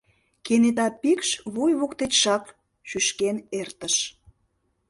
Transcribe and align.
Кенета 0.45 0.87
пикш 1.01 1.29
вуй 1.53 1.71
воктечшак 1.79 2.43
шӱшкен 2.89 3.37
эртыш. 3.59 3.95